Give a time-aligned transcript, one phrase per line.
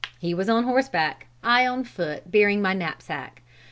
[0.17, 3.43] He was on horseback; I on foot bearing my knapsack.